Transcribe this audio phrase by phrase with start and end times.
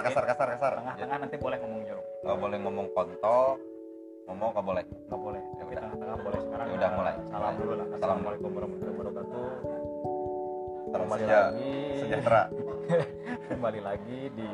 [0.00, 3.46] kasar kasar kasar kasar tengah-tengah nanti boleh ngomong jorok Nggak boleh ngomong kontol,
[4.24, 4.84] ngomong nggak boleh.
[4.86, 5.76] nggak boleh Ya udah.
[5.76, 7.14] tengah-tengah boleh sekarang Ya udah, mulai.
[7.28, 7.96] salam dulu lah Salam.
[7.98, 9.46] assalamualaikum warahmatullahi wabarakatuh
[10.92, 12.42] kembali seja- lagi sejahtera
[13.50, 14.48] kembali lagi di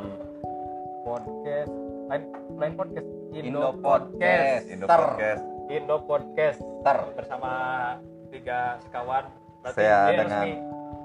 [1.02, 1.72] podcast
[2.08, 2.22] lain
[2.56, 4.64] lain podcast Indo Podcast.
[4.66, 4.86] Indo.
[4.86, 6.98] Podcast Indo Podcast Ter.
[7.14, 7.50] bersama
[8.30, 9.28] tiga sekawan
[9.60, 10.48] Berarti Saya dengan-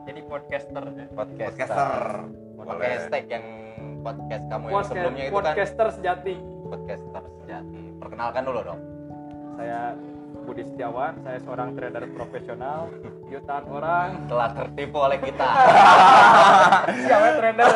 [0.03, 1.05] jadi podcaster ya.
[1.11, 1.47] Podcast.
[1.51, 1.91] podcaster
[2.55, 3.45] boleh hashtag yang
[4.03, 6.35] podcast kamu yang Podcast- sebelumnya itu kan podcaster sejati
[6.65, 7.81] podcaster sejati.
[7.97, 8.79] Perkenalkan dulu dong.
[9.53, 9.93] saya
[10.43, 12.91] Budi Setiawan saya seorang trader profesional
[13.25, 15.47] jutaan orang Telah tertipu oleh kita.
[17.05, 17.69] siapa trader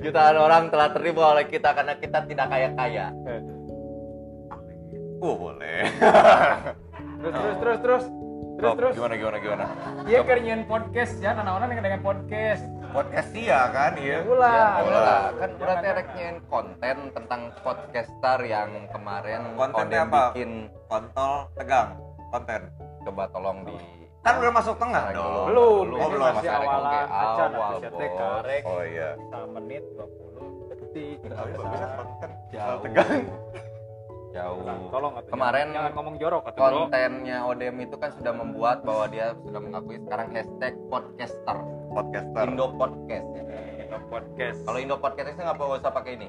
[0.00, 3.06] Jutaan orang telah tertipu oleh kita karena kita tidak kaya-kaya.
[5.18, 5.82] oh boleh
[7.18, 8.04] terus terus terus terus
[8.58, 8.92] terus Oh, terus.
[8.92, 9.64] gimana gimana gimana?
[10.02, 12.62] Iya kerjaan podcast ya nana yang dengan podcast.
[12.88, 14.18] Podcast iya kan iya.
[14.20, 20.22] Ulah Ya, lah, kan berarti ada nyen konten tentang podcaster yang kemarin Kontennya apa?
[20.32, 20.50] bikin
[20.84, 21.94] kontol tegang
[22.28, 22.60] konten.
[23.04, 23.78] Coba tolong di
[24.18, 25.04] kan udah masuk tengah?
[25.08, 25.68] Dong dulu.
[25.86, 27.06] belum Oh, ini belum, masih awalan.
[27.08, 27.80] awal, bos.
[28.12, 28.62] karek?
[28.66, 29.08] oh iya.
[29.24, 31.16] Satu menit 20 detik.
[31.24, 32.30] Tapi kok bisa konten.
[32.82, 33.22] tegang
[34.30, 38.82] jauh Nah, tolong Kemarin jangan, jangan ngomong jorok bro kontennya Odem itu kan sudah membuat
[38.82, 41.56] bahwa dia sudah mengakui sekarang hashtag podcaster
[41.88, 43.42] podcaster Indo Podcast ya.
[43.80, 46.28] Indo podcast Kalau Indo Podcast itu nggak perlu usah pakai ini.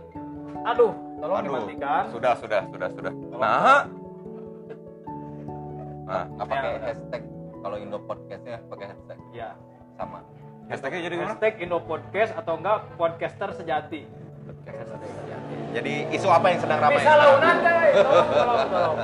[0.61, 1.45] aduh tolong Aduh.
[1.55, 3.39] dimatikan sudah sudah sudah sudah Tolong.
[3.39, 3.83] nah
[6.03, 6.81] Nah, nggak pakai Ya.
[6.89, 7.22] hashtag.
[7.59, 9.50] Kalau Indo Podcastnya pakai hashtag ya
[9.94, 10.20] sama.
[10.66, 14.09] hashtagnya jadi hashtag Indo podcast atau enggak podcaster sejati
[15.70, 16.98] Jadi isu apa yang sedang ramai?
[17.00, 18.98] bisa launan guys tolong tolong tolong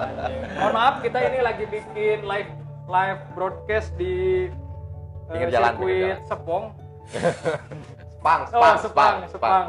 [0.56, 2.52] mohon maaf kita ini lagi bikin live
[2.86, 6.30] live broadcast di eh, Pinggir jalan, pinggir sirkuit jalan.
[6.30, 6.66] Sepong
[8.18, 9.66] Spang, oh spang, Sepang Sepang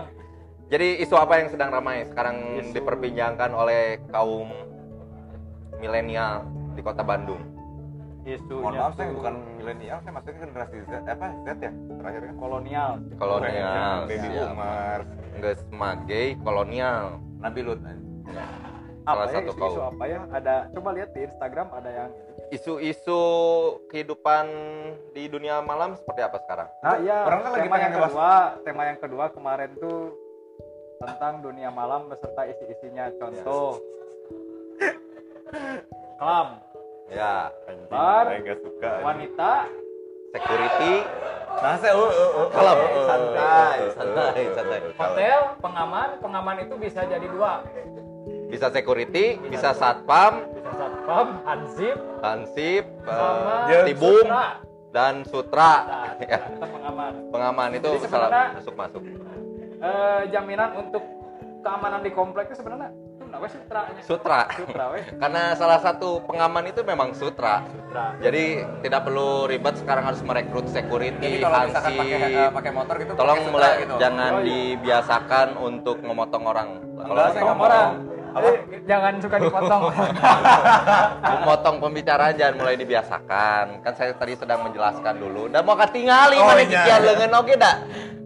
[0.66, 2.72] Jadi isu apa yang sedang ramai sekarang Isu.
[2.75, 4.50] diperbincangkan oleh kaum
[5.78, 6.43] milenial
[6.75, 7.38] di kota Bandung.
[8.26, 9.34] isunya mohon maaf saya bukan
[9.66, 12.91] milenial saya maksudnya generasi Z apa Z ya terakhir kan kolonial.
[13.19, 14.47] Kolonial, baby siap.
[14.54, 15.09] boomers.
[15.43, 17.04] Nggak sebagai kolonial.
[17.43, 18.50] Nabi Lut Salah
[19.06, 19.78] apa ya satu isu, kaum.
[19.87, 22.10] apa ya ada coba lihat di Instagram ada yang
[22.47, 23.22] Isu-isu
[23.91, 24.47] kehidupan
[25.10, 26.69] di dunia malam seperti apa sekarang?
[26.78, 28.31] nah iya Orang kan lagi tema yang kedua
[28.62, 30.15] tema yang kedua kemarin tuh
[31.03, 33.10] tentang dunia malam beserta isi-isinya.
[33.21, 33.82] Contoh.
[36.16, 36.49] Kelam
[37.06, 37.55] Ya,
[37.87, 38.34] Bar.
[38.59, 39.71] suka wanita
[40.34, 40.94] security,
[41.62, 42.77] nah saya uh, uh, uh, Kalem.
[42.77, 44.78] uh, uh, uh, Santai, uh, uh, santai, uh, uh, santai.
[44.83, 47.62] uh, hotel pengaman pengaman itu bisa jadi dua
[48.47, 54.47] bisa security, bisa satpam, bisa satpam hansip hansip, sama eh, tibum, sutra.
[54.91, 55.73] dan sutra.
[55.87, 59.03] Nah, Ya, pengaman pengaman itu salah masuk masuk.
[59.78, 61.03] Eh, jaminan untuk
[61.62, 62.91] keamanan di komplek itu sebenarnya
[63.26, 63.53] namanya
[64.00, 64.41] Sutra.
[64.56, 67.60] sutra Karena salah satu pengaman itu memang sutra.
[67.62, 68.44] sutra Jadi
[68.81, 72.00] tidak perlu ribet sekarang harus merekrut security, jadi kalau misalkan hansip.
[72.00, 74.47] pakai eh, pakai motor gitu Tolong pakai mulai gitu jangan Oh, iya.
[74.47, 76.69] dibiasakan untuk memotong orang.
[76.97, 77.66] Enggak, saya ngomong.
[77.66, 77.91] orang
[78.28, 78.47] Apa?
[78.47, 79.82] Eh, jangan suka dipotong
[81.22, 83.64] memotong pembicaraan jangan mulai dibiasakan.
[83.81, 85.48] Kan saya tadi sedang menjelaskan dulu.
[85.48, 86.69] Dan mau katingali Oh, mana iya.
[86.84, 87.72] kikian leungeun oge da.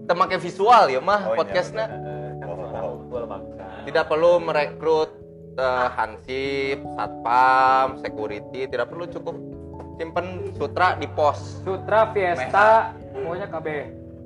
[0.02, 1.86] Teu make visual ya mah Oh, iya, podcastnya.
[1.86, 2.02] kan
[2.42, 3.49] suara unggul bangsa
[3.90, 5.10] Tidak perlu merekrut
[5.58, 9.34] eh, hansip, satpam, security, tidak perlu cukup
[9.98, 11.60] simpen sutra di pos.
[11.60, 13.66] sutra fiesta pokoknya KB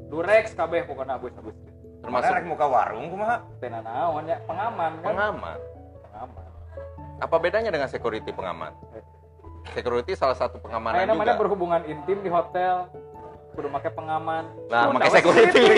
[0.06, 1.54] durex KB pokoknya abis abis
[2.04, 5.58] Termasuk Termasuk rek muka warung kumaha tena naon ya pengaman kan pengaman.
[6.04, 6.44] pengaman
[7.18, 8.70] Apa bedanya dengan security pengaman?
[9.72, 11.40] Security salah satu pengamanan namanya juga.
[11.40, 12.86] berhubungan intim di hotel
[13.54, 15.64] kudu make pengaman Nah, pakai security.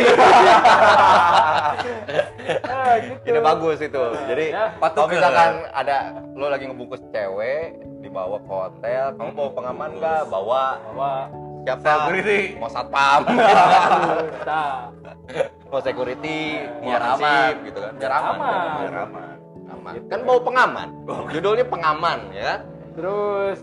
[2.62, 3.14] Ah, gitu.
[3.26, 4.04] Ide bagus itu.
[4.24, 4.72] Jadi Ya.
[4.78, 5.96] kalau misalkan ada
[6.32, 10.20] lo lagi ngebungkus cewek dibawa ke hotel, kamu bawa pengaman nggak?
[10.26, 11.10] Bawa bahwa
[11.60, 11.82] siapa?
[11.82, 12.40] Security.
[12.56, 13.20] Mau satpam,
[15.66, 16.40] mau security,
[16.78, 17.52] mau Biar aman.
[17.64, 17.92] gitu kan?
[17.98, 18.38] Biar aman.
[18.38, 18.70] Aman.
[18.78, 19.28] biar aman
[19.66, 19.92] Aman.
[20.06, 20.88] Kan bawa pengaman.
[21.28, 22.52] Judulnya pengaman ya.
[22.96, 23.60] terus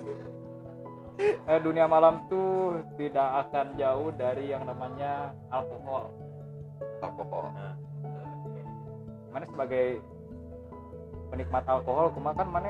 [1.63, 6.11] dunia malam tuh tidak akan jauh dari yang namanya alkohol.
[7.03, 7.51] Alkohol.
[9.33, 9.97] mana sebagai
[11.33, 12.69] penikmat alkohol kumaha kan mana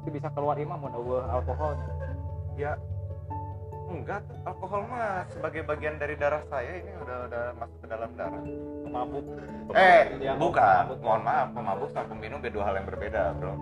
[0.00, 1.92] itu bisa keluar imam eueuh alkoholnya.
[2.56, 2.72] Ya
[3.92, 4.24] enggak.
[4.48, 8.42] Alkohol mah sebagai bagian dari darah saya ini udah udah masuk ke dalam darah.
[8.88, 9.24] Pemabuk.
[9.76, 10.82] Eh Ya, bukan.
[10.88, 10.98] Pemabuk.
[11.04, 13.54] mohon maaf pemabuk sama peminum beda dua hal yang berbeda bro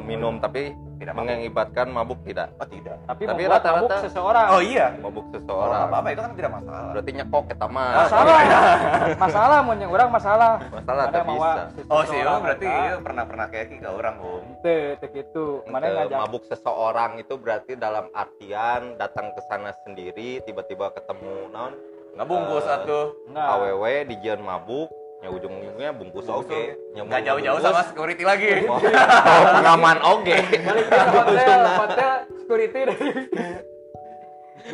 [0.00, 3.00] meminum tapi Tidak mengakibatkan mabuk tidak Oh tidak.
[3.02, 4.86] tapi, Tapi membuat rata-rata- mabuk seseorang Oh iya.
[4.96, 6.88] mabuk Oh, seseorang apa apa itu kan tidak masalah.
[6.92, 8.36] berarti nyekok kita mah masalah
[9.24, 12.76] masalah mau yang orang masalah masalah Ada bisa Oh sih, oh, berarti eta.
[12.76, 14.44] iya pernah pernah kayak ke orang om.
[14.60, 15.46] Teu, teu gitu.
[15.64, 21.48] Mana Ke ngajak mabuk seseorang itu berarti dalam artian datang ke sana sendiri tiba-tiba ketemu
[21.48, 21.72] non
[22.10, 23.06] Nggak bungkus Eh, atuh.
[23.32, 24.90] aww di jian mabuk
[25.20, 26.62] ya ujung-ujungnya bungkus oke oge.
[26.96, 28.48] Nggak jauh-jauh sama security lagi.
[28.72, 28.80] oh,
[29.60, 33.08] pengaman oke Balik ke hotel, hotel security dari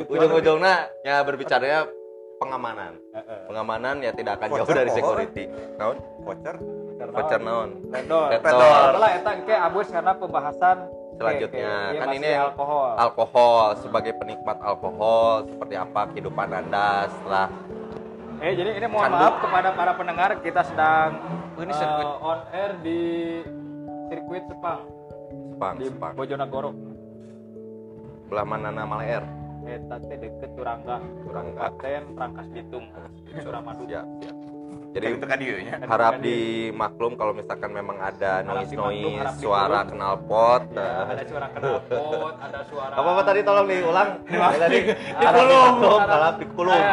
[0.06, 1.80] ujung-ujungnya ya berbicaranya
[2.36, 2.92] pengamanan.
[3.48, 5.44] Pengamanan ya tidak akan jauh dari security.
[5.80, 5.96] Naon?
[6.22, 6.56] Voucher.
[6.96, 7.70] voucher naon.
[7.88, 8.28] Rendor.
[8.32, 10.78] Setelah eta engke abus karena pembahasan
[11.16, 12.92] Selanjutnya, ke- iya, kan ini alkohol.
[13.00, 13.66] alkohol.
[13.80, 17.48] Sebagai penikmat alkohol seperti apa kehidupan anda setelah
[18.38, 21.10] eh jadi ini mohon maaf kepada para pendengar kita sedang
[21.56, 22.06] Oh, ini eh, sirkuit.
[22.20, 23.00] on air di
[24.06, 24.80] sirkuit Sepang
[25.50, 26.12] Sepang, di Sepang.
[26.12, 26.70] Bojonegoro.
[28.28, 29.24] belah mana nama leer
[29.64, 31.74] Eta teh deket Turangga, Turangga.
[31.74, 32.86] Kabupaten Rangkas Bitung,
[33.34, 33.82] Suramadu.
[33.84, 34.35] siap siap
[34.96, 35.76] Jadi itu kan dia nya.
[35.84, 42.60] harap dimaklum kalau misalkan memang ada noise noise suara knalpot Ya, ada suara knalpot, ada
[42.64, 44.10] suara apa apa tadi tolong diulang
[44.56, 44.78] tadi
[45.20, 45.74] Dikulung.
[46.00, 46.80] harap dikulung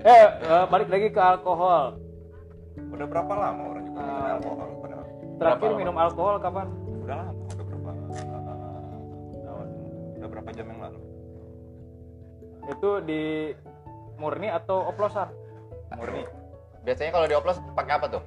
[0.00, 1.98] Eh, eh, balik lagi ke alkohol.
[2.88, 4.32] Udah berapa lama orang juga minum Ah.
[4.32, 4.68] alkohol?
[5.38, 6.66] Terakhir minum alkohol kapan?
[6.98, 7.32] udah lama.
[7.34, 7.90] Udah berapa?
[10.14, 10.98] Udah berapa jam yang lalu?
[12.68, 13.22] Itu di
[14.18, 15.30] murni atau oplosan?
[15.94, 16.26] Murni.
[16.84, 18.22] biasanya kalau dioplos pakai apa tuh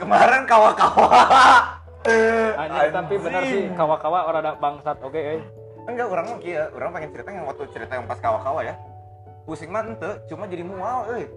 [0.00, 1.20] Kemarin kawa-kawa.
[2.56, 5.44] Anjing, tapi bener sih kawa-kawa orang ada bangsat oke eh.
[5.84, 8.74] Enggak, orang mau kia, orang pengen cerita yang waktu cerita yang pas kawa-kawa ya.
[9.44, 11.28] Pusing mah ente, cuma jadi mual euy.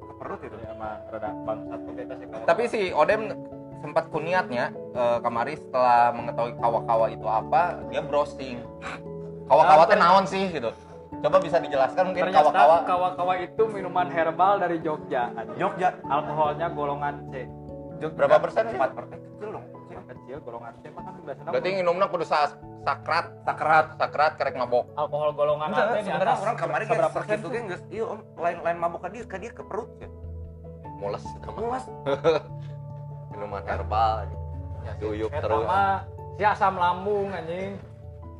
[0.00, 0.56] Ke perut itu.
[0.56, 2.44] Ya emang rada bangsat oke kasih kawa.
[2.48, 3.22] tapi si Odem
[3.84, 8.58] sempat kuniatnya eh, kemari setelah mengetahui kawa-kawa itu apa dia browsing
[9.46, 10.70] kawa-kawa teh naon sih gitu
[11.18, 15.30] coba bisa dijelaskan mungkin ternyata kawa-kawa kawa-kawa itu minuman herbal dari Jogja.
[15.58, 15.98] Jogja.
[16.06, 17.44] Alkoholnya golongan C.
[17.98, 18.16] Jogja.
[18.16, 18.78] Berapa persen sih?
[18.78, 19.18] 4 persen.
[19.18, 19.64] Kecil dong.
[19.66, 19.98] kecil.
[20.06, 24.88] Kecil golongan C mah kan biasanya berarti nginumna kudu sa- sakrat sakrat sakrat kerek mabok
[24.96, 27.50] alkohol golongan A teh di atas orang kemarin seperti persen itu tuh?
[27.52, 30.08] kan geus iya om lain lain mabuk ka dia ka dia ke perut ya.
[30.96, 31.20] mules.
[31.52, 31.84] Muas.
[33.32, 34.24] minuman herbal
[34.98, 36.02] duyuk Eta terus mah
[36.34, 37.76] si asam lambung anjing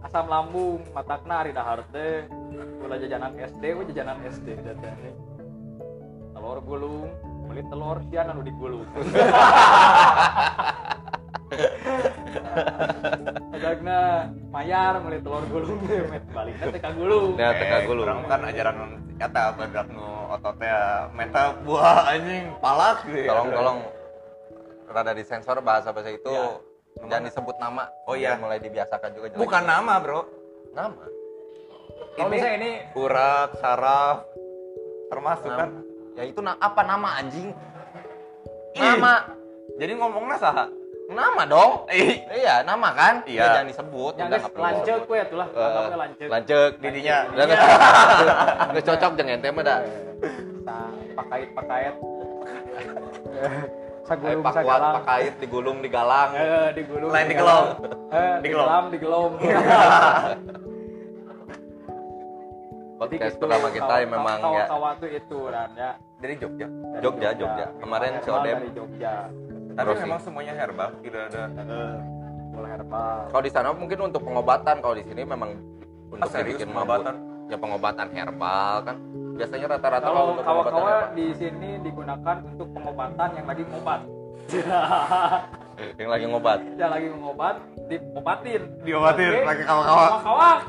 [0.05, 2.27] asam lambung matakna ari dahar teh
[2.85, 4.95] ulah jajanan SD we jajanan SD datang
[6.39, 7.11] telur gulung
[7.49, 8.85] beli telur sian anu digulung.
[13.57, 15.81] Adagna mayar beli telur gulung
[16.13, 16.23] met.
[16.31, 17.35] Baliknya teh ka gulung.
[17.41, 18.77] Ya teka gulu Orang kan ajaran
[19.19, 21.11] eta badak nu ototnya.
[21.17, 23.33] Meta buah anjing palak gitu ya.
[23.35, 23.79] tolong tolong.
[24.89, 26.61] Rada disensor bahasa bahasa itu Ya.
[27.01, 28.35] Jangan disebut nama Oh, iya.
[28.35, 29.39] Biar mulai dibiasakan juga jelek.
[29.39, 30.21] Bukan nama, Bro.
[30.73, 31.05] nama
[32.11, 34.27] kalau misalnya ini urat, saraf
[35.07, 35.71] termasuk kan.
[36.13, 37.55] ya itu na- apa nama anjing
[38.75, 38.83] Ih.
[38.83, 39.23] nama
[39.79, 40.67] Jadi ngomongnya saha?
[41.09, 43.39] nama dong Ih, iya nama kan Iya.
[43.39, 45.09] Ya, jangan disebut yang udah geus nggak perlu lancet disebut.
[45.09, 47.17] we atulah Eh, lancet lancet didinya.
[47.31, 47.45] Udah
[48.69, 49.79] nggak cocok jangan ente mah dah
[50.67, 50.77] Sa
[51.55, 51.95] pakait
[54.09, 57.65] sagulung pakuat sagalang pakait digulung digalang eh digulung Lain digelom.
[58.09, 58.85] eh Digelom.
[58.89, 59.33] digelom
[62.99, 66.67] podcast gitu, pertama kita yang memang ya kawa tuh itu dan ya Dari Jogja.
[66.67, 67.67] dari Jogja, Jogja.
[67.79, 68.59] Kemarin si Odem.
[68.59, 69.15] dari Jogja
[69.71, 71.43] Tapi memang semuanya herbal, tidak ada
[72.51, 75.55] mulai herbal kalau di sana mungkin untuk pengobatan kalau di sini memang
[76.11, 77.15] untuk Ah, bikin pengobatan?
[77.15, 78.97] mabuk ya pengobatan herbal kan
[79.35, 84.01] biasanya rata-rata kalau kawa-kawa di sini digunakan untuk pengobatan yang lagi ngobat
[86.01, 87.57] yang lagi ngobat yang lagi ngobat
[87.89, 89.47] diobatin Diobatin, Oke.
[89.49, 90.07] lagi kawa-kawa.
[90.21, 90.59] kawak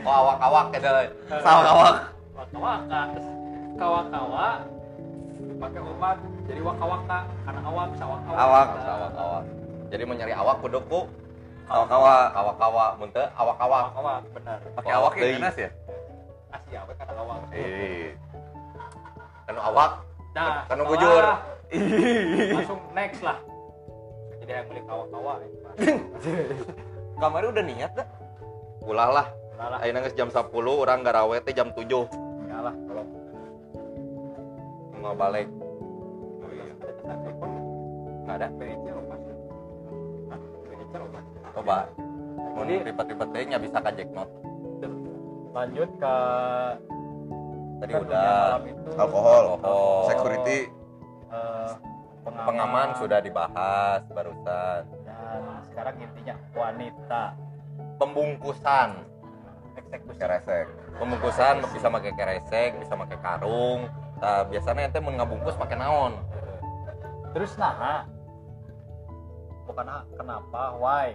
[0.00, 1.04] oh awak-awak ya dah.
[1.44, 1.94] Sama kawak.
[2.56, 3.02] waka
[3.76, 4.48] kawa-kawa
[5.60, 6.16] pakai obat
[6.48, 8.66] jadi waka-waka karena awak sawak-awak Awak.
[8.80, 9.44] awak-awak
[9.92, 11.00] jadi mau nyari awak kuduku
[11.70, 12.14] Kawa-kawa.
[12.34, 15.70] awak-awak muntah awak-awak awak benar Pakai Awak awak yang ganas ya?
[16.50, 18.10] asli awak karena awak Eh.
[19.46, 19.90] kan awak
[20.32, 21.22] nah Kan setelah- bujur.
[22.54, 23.38] langsung next lah
[24.40, 25.32] jadi yang beli kawa-kawa
[27.20, 28.06] Kemarin udah niat dah.
[28.82, 31.86] ulah lah Ulah lah Ayeuna geus jam 10 orang garawe teh jam 7
[32.42, 33.04] ya lah kalau
[34.96, 35.46] mau balik
[36.40, 36.74] Oh iya.
[36.74, 37.50] ada telepon
[38.20, 39.14] nggak ada BC lupa
[40.26, 40.40] Hah?
[40.66, 41.20] BC lupa
[41.60, 41.78] coba.
[42.56, 44.32] Mau ribet-ribet teh nya bisa ka jack note.
[45.50, 46.16] Lanjut ke
[47.80, 48.40] tadi kan udah.
[48.64, 48.90] itu.
[48.96, 49.44] Alkohol.
[49.60, 50.02] Alkohol.
[50.08, 50.58] Security.
[51.30, 51.72] eh,
[52.26, 54.82] pengaman, pengaman sudah dibahas barusan.
[55.06, 55.40] Dan
[55.70, 57.22] sekarang intinya wanita.
[58.02, 58.88] Pembungkusan.
[59.78, 60.18] Eksekusi.
[60.18, 60.66] Keresek.
[60.98, 63.86] Pembungkusan bisa pakai keresek bisa pakai karung.
[64.20, 66.12] Nah, biasanya ente mau ngabungkus pakai naon?
[67.32, 68.04] Terus nah
[69.70, 69.86] bukan
[70.18, 70.62] kenapa?
[70.76, 71.14] Why?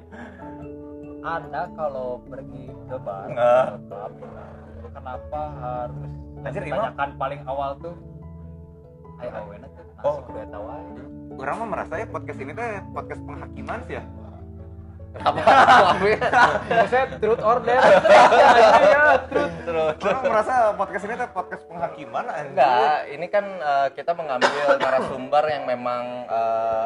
[1.19, 3.51] Anda kalau pergi ke bar ke
[3.83, 4.11] klub
[4.89, 7.95] kenapa harus Anjir, kebanyakan paling awal tuh?
[9.19, 10.21] Ayo awena tuh Oh.
[10.21, 10.85] kudu eta wae
[11.35, 14.03] orang mah merasa ya podcast ini teh podcast penghakiman sih ya.
[15.11, 15.39] Kenapa?
[16.77, 17.83] Maksudnya truth order ya,
[18.83, 19.55] ya truth.
[19.97, 22.51] Orang merasa podcast ini teh podcast penghakiman anjir.
[22.53, 26.85] enggak ini kan eh, kita mengambil narasumber yang memang eh,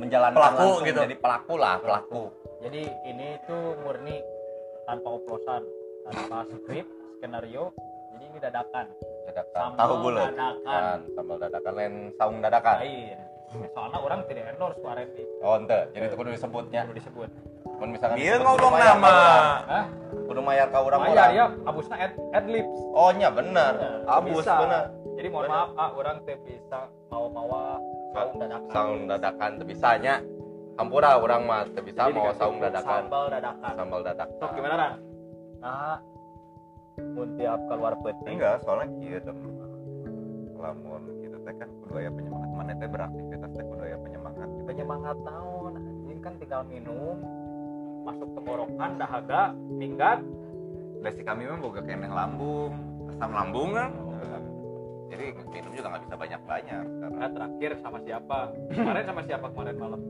[0.00, 1.00] menjalankan Pelaku langsung gitu.
[1.04, 2.22] jadi pelaku lah pelaku.
[2.64, 4.16] Jadi ini tuh murni
[4.88, 5.62] tanpa oplosan
[6.08, 6.86] tanpa skrip
[7.20, 7.64] skenario
[8.16, 8.86] jadi ini dadakan.
[9.28, 9.60] Dadakan.
[9.60, 10.28] Sambal tahu bulat.
[10.32, 10.54] dadakan.
[10.64, 12.76] Kan sambal dadakan lain saung dadakan.
[12.80, 13.18] Lain
[13.74, 15.80] soalnya orang tidak endorse kemarin nih oh ente.
[15.90, 16.80] Jadi itu kudu disebutnya.
[16.86, 17.28] Perlu disebut.
[17.80, 19.08] Mun misalkan dia ngomong kudu nama.
[19.10, 19.44] urang.
[19.66, 19.84] Hah?
[20.30, 22.78] kudu mayar ka urang Mayar ya, abusna ad, adlibs.
[22.94, 23.72] oh nya bener.
[24.06, 24.54] Abus Bisa.
[24.62, 24.82] bener.
[25.18, 25.52] Jadi mohon Bener.
[25.52, 26.78] maaf, ah, orang teh bisa
[27.10, 27.76] mau-mawa
[28.10, 28.70] saung dadakan.
[28.72, 30.14] saung dadakan teu bisanya
[30.78, 33.72] hampura urang mah teu bisa mau dikasih saung dadakan Sambal dadakan.
[33.78, 34.92] sambal dadakan Sok gimana Ran?
[35.60, 35.96] Nah,
[37.16, 38.34] mun tiap keluar penting.
[38.40, 39.32] enggak soalnya gitu
[40.60, 44.64] lamun gitu teh kan kudu aya penyemangat mana teh beraktivitas teh kudu aya penyemangat gitu.
[44.68, 45.72] Penyemangat naon?
[45.80, 47.16] Anjing kan tinggal minum,
[48.04, 50.20] masuk tenggorokan, dahaga, minggat.
[51.00, 52.76] Dasi kami mah boga keneh lambung
[53.10, 53.90] asam lambung kan
[55.10, 58.38] jadi minum juga nggak bisa banyak banyak Nah, terakhir sama siapa?
[58.70, 60.00] Kemarin sama siapa kemarin malam?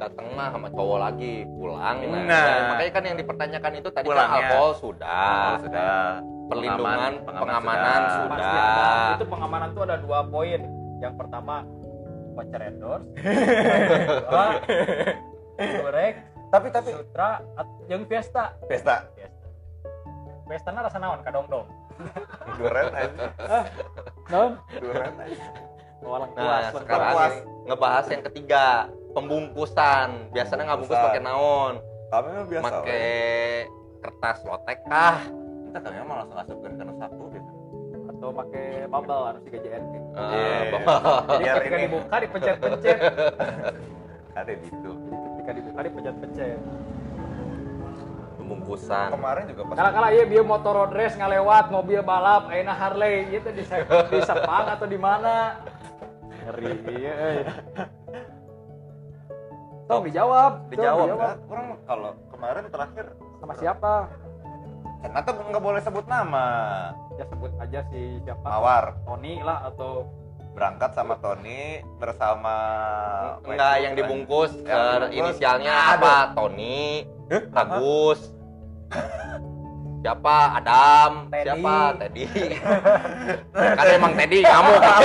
[0.00, 2.46] datang mah sama cowok lagi pulang nah, Nah.
[2.48, 4.40] Ya, makanya kan yang dipertanyakan itu tadi kan Pulangnya.
[4.48, 5.28] alkohol sudah
[5.60, 5.92] sudah
[6.48, 8.16] perlindungan Pengaman- pengamanan sudah.
[8.16, 8.88] sudah, Pasti ada.
[9.12, 10.60] Itu pengamanan tuh ada dua poin.
[10.98, 11.54] Yang pertama
[12.32, 13.04] voucher endorse.
[13.12, 14.44] Kedua,
[15.60, 16.14] Gorek,
[16.48, 17.30] tapi tapi Sutra,
[17.84, 18.56] jeung Fiesta.
[18.64, 19.46] pesta Fiesta.
[20.48, 21.68] Fiesta rasa naon kadong dong.
[22.56, 23.26] Duren aja
[24.28, 24.50] Non?
[24.72, 25.46] duren aja
[26.00, 26.64] Walang nah puas.
[26.80, 27.34] sekarang puas.
[27.66, 28.64] ngebahas yang ketiga
[29.12, 31.74] pembungkusan biasanya nggak bungkus pakai naon
[32.08, 33.08] kami mah biasa pakai
[34.00, 35.18] kertas lotek kah
[35.66, 37.52] kita kami mah langsung asupkan karena satu gitu
[38.10, 39.92] atau pakai bubble harus di GJRT.
[39.94, 40.72] Eh, Iya.
[40.74, 41.00] bapak.
[41.30, 41.84] Jadi Biar ketika ini.
[41.86, 42.98] dibuka dipencet-pencet.
[44.40, 44.90] ada gitu
[45.30, 46.58] ketika dibuka dipencet-pencet.
[48.50, 53.30] Pembungkusan kemarin juga pas Kala-kala iya bieu motor road race ngalewat mobil balap ayeuna Harley
[53.30, 55.62] ieu teh di di Sepang atau di mana?
[56.42, 57.38] Ngeri ieu euy.
[59.86, 61.06] Tong dijawab, dijawab
[61.46, 63.06] orang mah kalau kemarin terakhir
[63.38, 63.94] Sama siapa?
[65.00, 66.46] ternyata nggak boleh sebut nama
[67.16, 68.44] Ya sebut aja si siapa?
[68.44, 70.04] mawar Tony lah atau
[70.50, 72.54] berangkat sama Tony bersama
[73.40, 75.16] enggak yang dibungkus Yang eh, dibungkus.
[75.16, 75.94] inisialnya Aduh.
[75.96, 77.06] apa Tony
[77.50, 78.20] Agus
[80.00, 80.36] siapa?
[80.56, 81.12] Adam.
[81.28, 81.44] Teddy.
[81.46, 81.76] siapa?
[81.96, 82.24] Teddy.
[83.76, 85.02] Kan emang Teddy kamu kan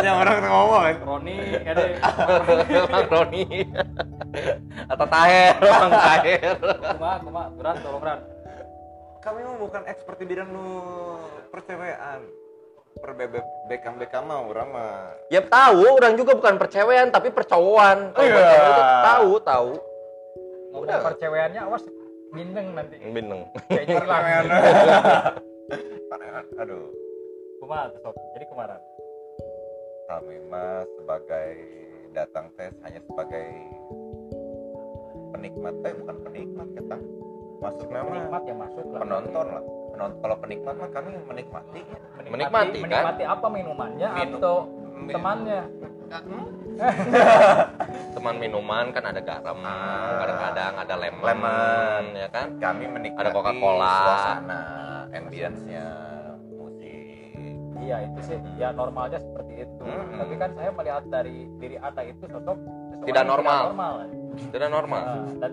[0.00, 0.82] yang orang ngomong.
[0.82, 1.84] Kan Roni ede
[2.72, 3.44] emang Roni.
[4.86, 6.56] Atau Taher emang Taher.
[6.96, 8.20] Kumaha kumaha Turan tolong Ran.
[9.20, 10.64] kami mah bukan expert di bidang nu
[11.52, 12.24] percewean
[12.96, 15.12] per bebek bekam bekam mah orang mah.
[15.28, 18.16] Ya tahu orang juga bukan percewean tapi percowaan.
[18.16, 18.64] Kalau Iya.
[19.04, 19.70] tahu tahu.
[20.72, 21.04] Ngomong Udah.
[21.04, 21.84] perceweannya awas
[22.30, 22.96] bindeng nanti.
[22.98, 24.24] Kayaknya hilang.
[26.10, 26.44] Panehan.
[26.58, 26.90] aduh
[27.58, 28.14] Kumaha tuh?
[28.34, 28.80] Jadi kemarin.
[30.06, 31.50] kami mah sebagai
[32.10, 33.46] datang tes hanya sebagai
[35.30, 36.96] penikmat eh bukan penikmat kita
[37.62, 39.00] masuk nama Penikmat ya masuk lah.
[39.06, 39.62] penonton lah
[39.94, 41.98] penonton kalau penikmat mah kami menikmati ya.
[42.26, 42.86] Menikmati, kan?
[42.90, 44.38] menikmati apa minumannya Minum.
[44.42, 44.56] atau
[45.06, 45.62] Temannya.
[48.10, 50.18] Teman minuman kan ada garam Ah.
[50.18, 52.04] kadang-kadang ada lemon, Lemon.
[52.14, 52.46] ya kan?
[52.56, 53.94] Kami menikmati Ada Coca-Cola.
[53.96, 54.62] suasana
[55.10, 55.86] ambience-nya
[56.50, 57.54] musik.
[57.78, 58.38] Iya itu sih.
[58.56, 59.82] Ya normalnya seperti itu.
[59.82, 60.18] Mm-mm.
[60.18, 62.58] tapi kan saya melihat dari diri anda itu sosok
[63.00, 63.60] Tidak normal.
[63.70, 63.92] normal.
[64.50, 65.02] Tidak normal.
[65.02, 65.52] Nah, dan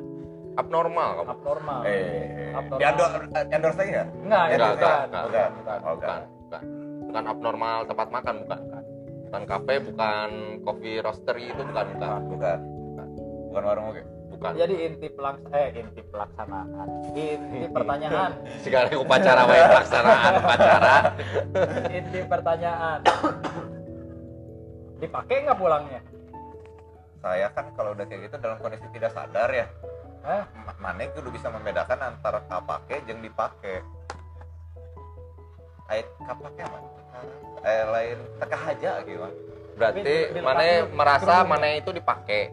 [0.55, 1.27] abnormal kamu.
[1.29, 1.79] Abnormal.
[1.85, 2.79] Eh Abnormal.
[2.79, 4.07] di endorse endorse lagi nggak?
[4.17, 5.05] Enggak Enggak, enggak, bukan.
[5.05, 5.23] enggak.
[5.23, 5.79] bukan bukan.
[5.85, 6.19] bukan.
[6.41, 6.61] Bukan.
[7.07, 8.59] Bukan abnormal tempat makan bukan
[9.27, 10.29] bukan kafe bukan
[10.63, 12.57] coffee roastery itu bukan bukan bukan.
[13.51, 14.01] Bukan warung oke.
[14.31, 14.51] Bukan.
[14.55, 16.87] Jadi inti pelaks eh inti pelaksanaan.
[17.11, 18.31] Inti pertanyaan.
[18.63, 20.95] Segala upacara wae pelaksanaan upacara.
[21.91, 22.99] Inti pertanyaan.
[24.97, 26.01] Dipakai nggak pulangnya?
[27.19, 29.67] Saya kan kalau udah kayak gitu dalam kondisi tidak sadar ya.
[30.23, 30.43] Hah?
[30.63, 33.79] ma- mana kudu bisa membedakan antara kapake jeung dipake
[35.87, 36.83] ait kapake mah
[37.67, 39.27] eh lain teka aja gitu
[39.77, 40.01] Berarti
[40.41, 42.49] mana merasa mana itu dipakai?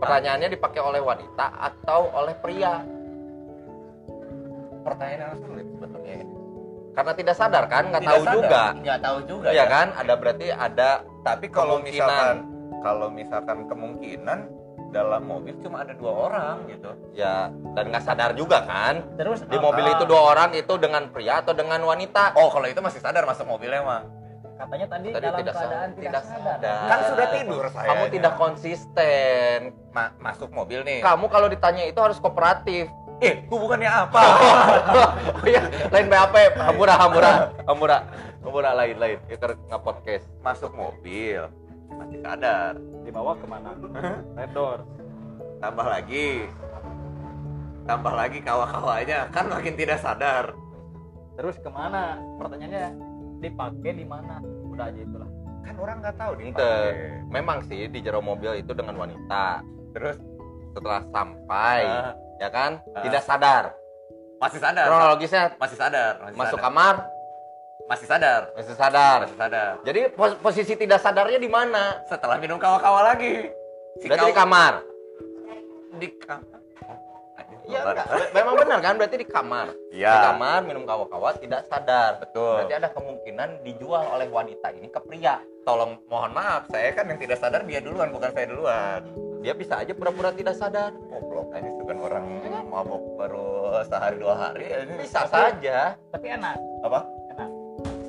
[0.00, 2.80] Pertanyaannya dipakai oleh wanita atau oleh pria?
[4.80, 6.34] Pertanyaan yang sulit sebetulnya ini.
[6.96, 8.34] Karena tidak sadar kan, nggak tahu sadar.
[8.40, 8.62] juga.
[8.80, 9.86] Nggak tahu juga Iya kan?
[9.92, 12.36] Ada berarti ada Tapi kalau misalkan
[12.80, 14.38] kalau misalkan kemungkinan
[14.96, 16.88] dalam mobil cuma ada dua orang gitu.
[17.12, 19.04] ya dan nggak sadar juga kan.
[19.14, 22.32] terus Di mobil itu dua orang itu dengan pria atau dengan wanita?
[22.32, 24.02] Oh, kalau itu masih sadar masuk mobilnya mah.
[24.56, 25.88] katanya tadi, Tadi dalam tidak keadaan sadar.
[25.92, 26.88] tidak, Tidak sadar, sadar.
[26.88, 27.88] Kan sudah tidur saya.
[27.92, 29.58] Kamu tidak konsisten.
[29.92, 31.04] Ma- masuk mobil nih.
[31.04, 32.88] Kamu kalau ditanya itu harus kooperatif.
[33.18, 34.16] Eh, hubungannya apa?
[34.96, 35.08] Oh
[35.44, 37.32] iya, lain BAP, Hampura, Hampura,
[37.64, 37.98] Hampura,
[38.40, 39.18] Hampura lain lain.
[39.28, 40.24] Itu nggak podcast.
[40.40, 41.44] masuk mobil
[41.88, 42.74] masih sadar.
[43.02, 43.70] dibawa ke mana
[44.36, 44.82] red door
[45.56, 46.44] Tambah lagi.
[47.86, 50.52] Tambah lagi kawa-kawanya kan makin tidak sadar.
[51.32, 52.96] terus ke mana pertanyaannya
[53.38, 55.28] dipakai di mana udah aja itulah
[55.60, 56.50] Kan orang nggak tahu nih.
[57.26, 59.60] Memang sih di jero mobil itu dengan wanita.
[59.92, 60.16] Terus
[60.70, 63.00] Setelah sampai, ah, ya kan, Ah.
[63.00, 63.64] tidak sadar.
[64.36, 64.84] masih sadar.
[64.84, 66.12] Kronologisnya Masih sadar.
[66.20, 66.66] Masih masuk sadar.
[66.68, 66.94] kamar,
[67.86, 68.50] Masih sadar.
[68.52, 69.18] masih sadar.
[69.22, 69.72] Masih sadar.
[69.82, 72.02] Jadi pos- posisi tidak sadarnya di mana?
[72.04, 73.46] Setelah minum kawa-kawa lagi.
[73.96, 74.72] Si Berarti di kawa- kamar.
[75.96, 76.54] di kamar.
[77.66, 78.06] Iya, enggak.
[78.30, 78.94] memang benar kan?
[78.94, 79.66] Berarti di kamar.
[79.90, 80.06] Iya.
[80.08, 82.18] Di kamar minum kawa-kawa tidak sadar.
[82.20, 82.62] Betul.
[82.62, 85.38] Berarti ada kemungkinan dijual oleh wanita ini ke pria.
[85.62, 89.02] Tolong mohon maaf, saya kan yang tidak sadar dia duluan bukan saya duluan.
[89.42, 90.94] Dia bisa aja pura-pura tidak sadar.
[90.94, 92.24] Goblok aja itu kan orang
[92.66, 93.46] mabok baru
[93.82, 95.78] sehari dua hari ini Bisa Tapi- saja.
[96.08, 97.00] tapi enak apa?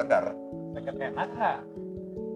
[0.08, 0.32] Segar.
[0.72, 1.58] Enak nggak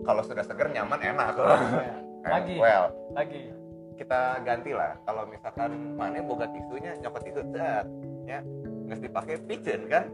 [0.03, 1.39] Kalau sudah segar nyaman enak.
[2.35, 3.47] lagi Well, lagi
[3.95, 4.99] kita ganti lah.
[5.07, 7.87] Kalau misalkan mana boga tisunya nyokot tisu set,
[8.27, 8.43] ya
[8.91, 10.11] nggak dipakai pijen kan?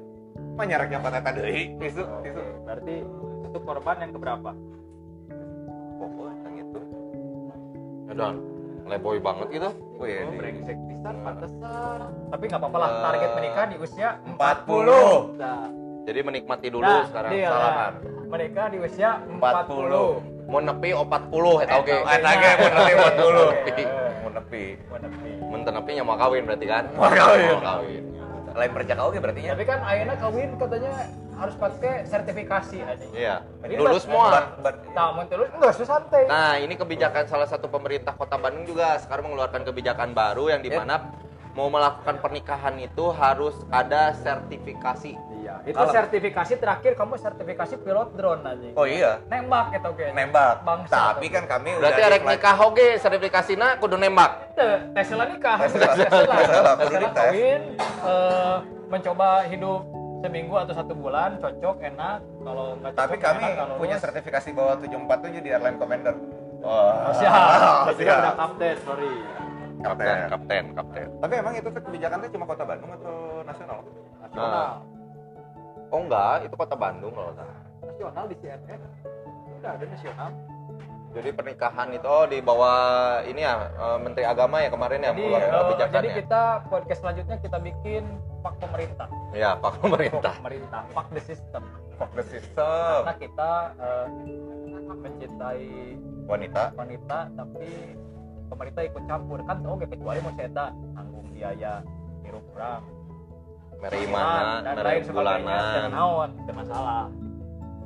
[0.53, 2.41] Manyarek nyokot eta deui tisu tisu.
[2.61, 2.95] berarti
[3.41, 4.51] itu korban yang keberapa
[5.97, 6.79] Pokok yang itu.
[8.05, 8.31] Ya udah,
[8.85, 9.69] leboy banget gitu.
[9.97, 14.09] Wih, oh, di- brengsek pisan pantesan tapi nggak apa-apa lah Eh, target menikah di usia
[14.29, 15.33] 40.
[15.41, 15.65] nah,
[16.07, 17.31] Jadi menikmati dulu nah, sekarang.
[17.35, 17.75] deal, salaman.
[17.75, 17.91] nah.
[18.31, 20.47] menikah di usia 40, 40.
[20.47, 21.95] Mau nepi 40 eta oke.
[22.07, 23.51] Eta ge mun nepi 40.
[23.67, 23.83] Nepi.
[24.23, 24.63] Mun nepi.
[24.87, 25.29] Mau nepi.
[25.43, 26.83] Mun nepi nya mau kawin berarti kan?
[26.95, 27.51] Mau kawin.
[27.51, 28.03] Mau kawin.
[28.55, 29.51] Lain perjaka oke berarti ya.
[29.53, 30.93] tapi kan ayeuna kawin katanya
[31.37, 33.35] harus pakai sertifikasi aja Iya.
[33.67, 34.27] Jadi Dulu buat- semua.
[34.95, 38.95] Nah mau terus enggak susah santai Nah, ini kebijakan salah satu pemerintah Kota Bandung juga
[38.97, 41.11] sekarang mengeluarkan kebijakan baru yang di mana
[41.57, 45.17] mau melakukan pernikahan itu harus ada sertifikasi.
[45.47, 50.07] Iya itu Kalau- sertifikasi terakhir kamu sertifikasi pilot drone aja Oh iya, nembak gitu oke
[50.11, 50.55] nembak.
[50.61, 51.15] Bangsa.
[51.15, 54.31] Tapi kan kami Berarti udah arek di- nikah oge sertifikasina kudu nembak.
[54.91, 55.87] Tesla nikah Tesla.
[55.87, 57.15] Tesla Tesla, kudu Tesla dites.
[57.17, 57.61] kawin
[58.03, 58.55] eh,
[58.87, 59.81] mencoba hidup
[60.17, 64.49] seminggu atau satu bulan cocok enak kalau nggak cocok Tapi kami enak, punya lulus, sertifikasi
[64.51, 66.15] bawah 747 di airline commander.
[66.59, 67.31] oh, Wah, siap
[67.87, 68.19] Berarti siap.
[68.19, 69.11] udah kapten sorry
[69.77, 71.07] Kapten, kapten, kapten.
[71.21, 73.85] Tapi emang itu tuh kebijakan tuh cuma kota Bandung atau nasional?
[74.19, 74.81] nasional
[75.89, 77.59] Oh enggak, itu Kota Bandung kalau salah.
[77.81, 78.79] nasional di CNN
[79.57, 80.29] udah ada nasional
[81.07, 82.77] Jadi pernikahan itu oh, di bawah
[83.23, 86.15] ini ya eh, Menteri Agama ya kemarin ya jadi, mengeluarkan eh, kebijakan jadi ya.
[86.15, 88.03] kita podcast selanjutnya kita bikin
[88.37, 90.29] pak pemerintah Iya, Pak pemerintah.
[90.29, 91.63] Pak pemerintah pak the system
[91.95, 92.99] Fuck the system.
[93.01, 94.07] karena kita eh,
[94.95, 95.69] mencintai
[96.27, 96.63] Wanita.
[96.75, 97.67] wanita tapi
[98.45, 100.49] pemerintah ikut campur kan oke kecuali mau saya
[100.93, 101.79] tanggung biaya
[102.21, 102.83] hirup kurang
[103.77, 105.89] Mere mana, dan mere lain sebagainya dan bulanan.
[105.91, 107.03] naon itu masalah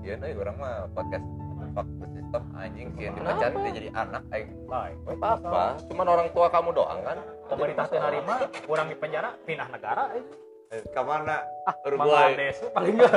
[0.01, 1.25] Iya, nih orang mah podcast
[1.71, 3.37] fuck the system anjing sih yang Kenapa?
[3.37, 4.49] dipecat dia jadi anak aing.
[4.65, 7.17] baik Gak apa-apa, cuman orang tua kamu doang kan.
[7.47, 10.23] pemerintah teh narima kurang di penjara pindah negara eh.
[10.71, 11.43] Eh, Ke mana?
[11.83, 13.11] Bangladesh paling enggak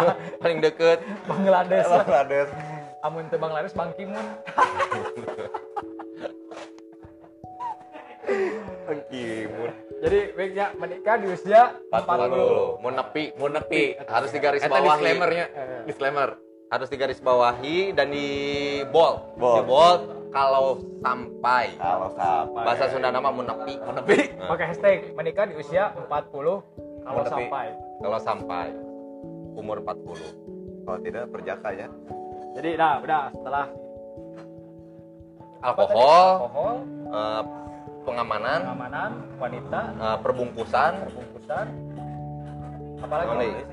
[0.42, 0.98] Paling deket.
[1.24, 1.84] Bangladesh.
[1.86, 2.50] Bangladesh.
[3.00, 4.24] amun teu Bangladesh Bang Kimun
[9.06, 9.72] Kimun.
[10.04, 12.84] Jadi baiknya menikah di usia 40 40.
[12.84, 13.96] Mau nepi, Mau nepi.
[14.04, 14.84] harus digaris bawahi.
[14.84, 15.46] disclaimernya.
[15.48, 15.82] Eh.
[15.88, 16.28] Disclaimer.
[16.68, 18.28] Harus digaris bawahi dan di
[18.92, 19.40] bold.
[19.40, 19.56] Bold.
[19.56, 21.72] Di bold kalau sampai.
[21.80, 22.64] Kalau sampai.
[22.68, 23.80] Bahasa Sunda nama mau nepi.
[23.80, 24.18] Mau nepi.
[24.44, 26.04] pakai hashtag menikah di usia 40
[27.00, 27.32] kalau Menepi.
[27.32, 27.66] sampai
[28.04, 28.66] Kalau sampai
[29.56, 30.84] umur 40.
[30.84, 31.88] Kalau tidak perjaka ya.
[32.52, 33.66] jadi nah udah setelah?
[35.64, 36.74] Alkohol, alkohol
[37.08, 37.42] eh,
[38.04, 41.66] pengamanan, pengamanan wanita eh, perbungkusan, perbungkusan
[43.00, 43.64] apalagi deui?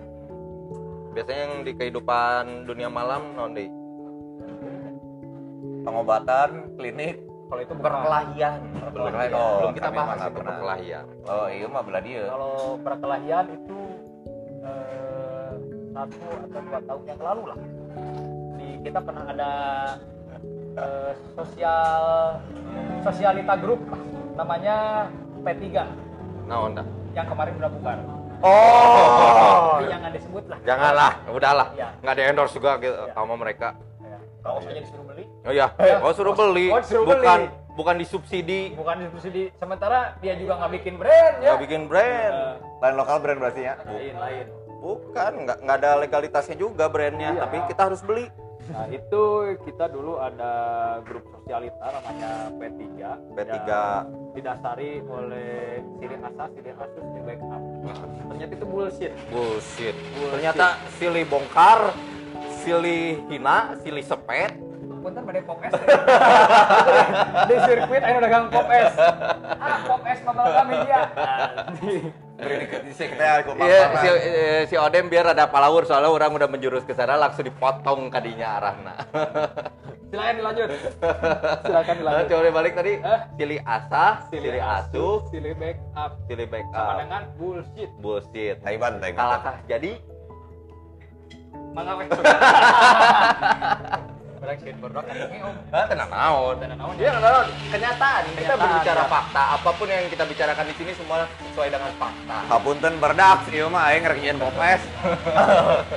[1.11, 3.69] biasanya yang di kehidupan dunia malam non deui?
[5.81, 8.59] Pengobatan, klinik, kalau itu bukan perkelahian.
[8.93, 10.45] Belum, Belum, oh, belum kita bahas itu pernah.
[10.53, 11.05] perkelahian.
[11.25, 12.23] Oh iya mah belah dia.
[12.29, 13.79] kalau perkelahian itu
[14.61, 15.51] eh,
[15.91, 17.59] satu atau dua tahun yang lalu lah
[18.55, 19.51] di kita pernah ada
[20.77, 21.93] eh, sosial
[23.01, 23.81] sosialita grup
[24.33, 25.07] namanya
[25.41, 25.65] P3
[26.45, 26.83] Nah, onda.
[27.11, 27.97] yang kemarin udah bubar.
[28.41, 29.77] Oh.
[29.85, 30.57] Jangan disebut lah.
[30.63, 31.67] Janganlah, udahlah.
[31.73, 31.87] Iya.
[32.01, 33.13] Nggak di endorse juga gitu Iya.
[33.13, 33.69] sama mereka.
[34.01, 34.17] Ya.
[34.73, 35.67] Disuruh beli, Oh iya,
[36.01, 36.67] oh suruh beli.
[36.73, 37.75] Oh, suruh bukan beli.
[37.77, 38.61] bukan disubsidi.
[38.73, 39.43] bukan disubsidi.
[39.55, 41.53] Sementara dia juga nggak bikin brand ya.
[41.53, 42.33] Nggak bikin brand.
[42.33, 43.73] Eh, Lain lokal brand berarti ya.
[43.85, 44.45] lain lain.
[44.81, 47.41] Bukan, nggak nggak ada legalitasnya juga brandnya, Iya.
[47.45, 48.25] tapi kita harus beli.
[48.71, 49.23] Nah itu
[49.67, 50.53] kita dulu ada
[51.03, 52.79] grup sosialita namanya P3
[53.35, 53.51] P3.
[53.67, 57.61] yang didasari oleh ciri asa, ciri asus, ciri backup
[58.31, 59.95] ternyata itu bullshit Bullshit.
[60.15, 60.31] Bullshit.
[60.31, 61.91] Ternyata silih bongkar,
[62.63, 64.55] silih hina, silih sepet.
[65.01, 65.73] Punten pada pop es
[67.49, 68.93] di sirkuit ayo dagang pop es
[69.57, 71.01] ah pop es mabal kami dia
[72.41, 76.49] Beri dikit kita aku Iya, si, eh, si Odem biar ada palawur soalnya orang udah
[76.49, 78.97] menjurus ke sana langsung dipotong kadinya arahna.
[80.09, 80.69] silakan dilanjut
[81.69, 82.97] silakan dilanjut coba balik tadi.
[82.97, 83.19] Eh?
[83.37, 86.97] Silih asa, silih asuh, silih backup silih sama backup.
[86.97, 88.57] dengan bullshit Bullshit.
[88.65, 89.21] Taiwan, Taiwan.
[89.21, 89.91] Kalahkah jadi?
[91.71, 92.03] mangga
[94.41, 96.55] Barang skateboard kan ini om Ah, tenang naon.
[96.57, 97.47] Tenang naon, Iya, tenang naon.
[97.69, 98.21] Kenyataan.
[98.33, 99.43] Kita berbicara fakta.
[99.53, 102.37] Apa pun yang kita bicarakan di sini semua sesuai dengan fakta.
[102.49, 104.81] Hapunten berdak, ieu mah aing ngerjain popes.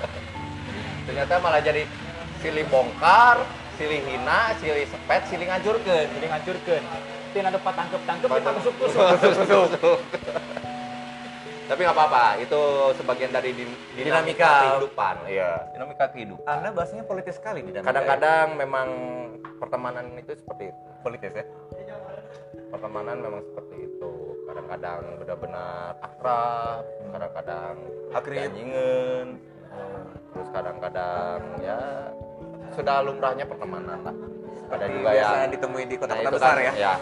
[1.08, 1.88] Ternyata malah jadi
[2.44, 3.40] silih bongkar,
[3.80, 6.06] silih hina, silih sepet, silih ngajurkeun.
[6.20, 6.84] jadi ngancurkeun
[7.34, 9.98] Tin ada tangkep tangkep kita tusuk tusuk
[11.64, 12.60] Tapi nggak apa-apa, itu
[12.94, 14.52] sebagian dari din- dinamika, Dinamika.
[14.68, 15.14] kehidupan.
[15.24, 15.50] Iya.
[15.72, 16.44] Dinamika kehidupan.
[16.46, 17.88] Anda bahasanya politis sekali di dalam.
[17.88, 18.88] Kadang-kadang memang
[19.56, 20.80] pertemanan itu seperti itu.
[21.00, 21.44] politis ya.
[22.70, 24.12] Pertemanan memang seperti itu.
[24.44, 26.80] Kadang-kadang benar-benar akrab,
[27.12, 27.74] kadang-kadang
[28.14, 29.26] anjingan,
[30.30, 31.78] terus kadang-kadang ya
[32.72, 34.16] sudah lumrahnya pertemanan lah.
[34.68, 36.72] Ada juga yang ditemui di Nah, kota-kota itu besar kan, ya.
[36.74, 36.94] Ya.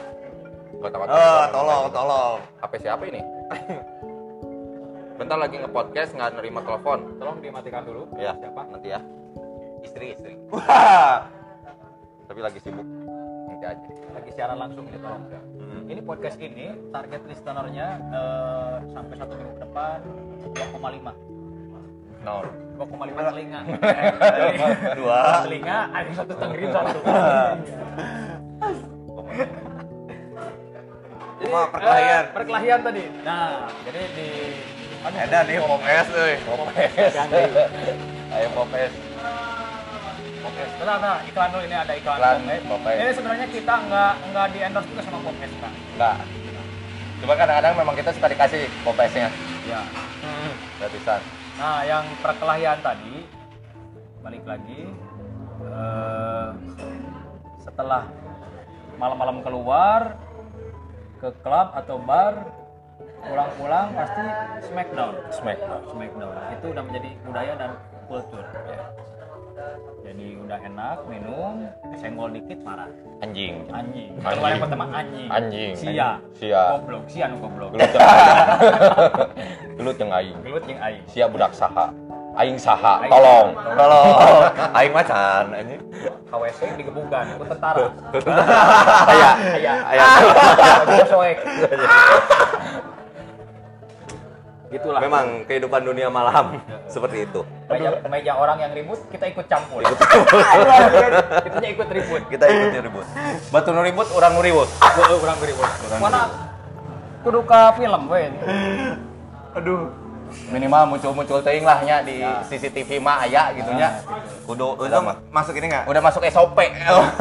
[0.76, 1.46] Kota-kota Oh, besar.
[1.50, 2.36] tolong, tolong.
[2.58, 3.20] HP siapa ini?
[5.12, 6.98] Bentar lagi nge-podcast nggak nerima telepon.
[7.16, 9.00] tolong dimatikan dulu Ya, siapa Nanti ya.
[9.82, 10.32] Istri, istri.
[10.48, 11.26] Wah.
[12.28, 12.86] Tapi lagi sibuk.
[13.44, 13.88] Nanti aja.
[14.12, 15.22] lagi siaran langsung ini tolong
[15.72, 15.88] Hmm.
[15.88, 19.98] ini podcast ini target listenernya eh, sampai satu minggu ke depan
[20.52, 21.16] 2,5
[22.22, 22.44] No.
[22.76, 22.92] 2,5
[23.24, 23.60] telinga
[24.92, 25.20] Dua.
[25.42, 26.98] telinga ada satu tenggiri satu
[31.34, 32.20] jadi perkelahian.
[32.20, 34.28] eh, perkelahian tadi nah jadi di
[35.02, 36.34] Ada nih popes euy.
[37.10, 37.42] ganti.
[38.32, 38.92] Ayo popes.
[40.42, 41.16] Oke, bentar, bentar.
[41.26, 42.62] Iklan dulu ini ada iklan, Iklan Popes.
[42.66, 42.96] Popes.
[42.98, 45.72] Ini sebenarnya kita nggak nggak di endorse juga sama Popes, Kak.
[45.94, 46.16] Enggak.
[47.22, 49.30] Cuma kadang-kadang memang kita suka dikasih popesnya.
[49.62, 49.82] Ya.
[50.82, 51.22] Gratisan.
[51.54, 53.22] Nah, yang perkelahian tadi
[54.22, 54.90] balik lagi
[55.62, 56.48] eh,
[57.62, 58.10] setelah
[58.98, 60.18] malam-malam keluar
[61.22, 62.61] ke klub atau bar
[63.22, 64.24] pulang-pulang pasti
[64.66, 65.80] smackdown Smackdown.
[65.88, 67.70] smackdown itu udah menjadi budaya dan
[68.10, 68.82] kultur ya.
[70.02, 71.54] jadi udah enak minum
[71.94, 72.90] senggol dikit marah
[73.22, 73.62] Anjing.
[73.70, 74.10] anjing Anjing.
[74.18, 75.72] Kalau yang pertama anjing Anjing.
[75.78, 76.62] sia Sia.
[76.74, 78.02] goblok sia nu goblok Gelut jeung
[79.78, 80.38] Gelut jeung aing.
[80.42, 81.94] gelut yang aing Sia budak saha.
[82.32, 83.04] Aing saha.
[83.04, 83.12] Aing.
[83.12, 83.48] Tolong.
[83.76, 84.08] Tolong.
[84.72, 85.80] Aing macan anjing.
[86.32, 87.92] KWC digebukan ku tentara
[89.04, 89.30] Aya.
[89.52, 90.04] aya Aya.
[91.04, 91.36] Soek
[94.72, 96.58] gitulah Memang kehidupan dunia malam
[96.92, 97.40] seperti itu.
[97.68, 99.84] meja, meja orang yang ribut kita ikut campur
[101.46, 103.06] kita ikut ribut Kita ikut ribut.
[103.52, 104.68] Batu nu ribut, orang nu ribut.
[105.22, 105.68] Kurang ribut
[106.00, 106.20] mana
[107.22, 107.46] kudu
[107.78, 108.26] film we
[109.52, 110.01] Aduh.
[110.48, 112.40] Minimal muncul-muncul teuing lah nya di Ya.
[112.42, 114.00] CCTV mah aya gitu nya.
[114.42, 115.84] Kudu Untung masuk ini enggak?
[115.84, 116.56] udah masuk SOP.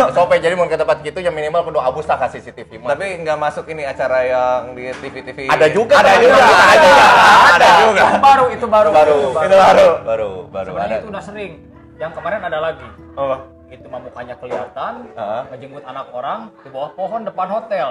[0.10, 2.88] SOP jadi mau ke tempat gitu ya minimal kudu abus lah ke CCTV mah.
[2.92, 5.48] Tapi nggak masuk ini acara yang di TV-TV.
[5.48, 6.38] ada juga Ada juga.
[6.38, 7.06] ada, Ada juga.
[7.52, 8.02] Ada juga.
[8.02, 9.88] itu baru itu baru baru Itu baru.
[10.02, 10.98] baru baru sebenarnya ada.
[10.98, 11.52] itu udah sering
[11.96, 13.38] yang kemarin ada lagi Oh.
[13.68, 15.42] itu mah mukanya kelihatan Heeh.
[15.50, 17.88] ngejemput anak orang di bawah pohon depan hotel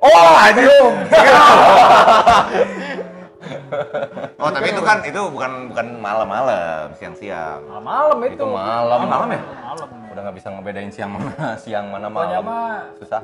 [0.00, 0.92] Oh, anjing.
[4.40, 7.60] oh, tapi itu kan itu bukan bukan malam-malam, siang-siang.
[7.82, 9.00] malam itu Itu malam.
[9.06, 9.40] Malam ya?
[9.40, 11.30] malam Udah nggak bisa ngebedain siang mana
[11.64, 12.42] siang mana malam.
[12.98, 13.22] Susah.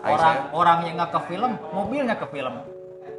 [0.00, 2.54] orang orang yang nggak ke film mobilnya ke film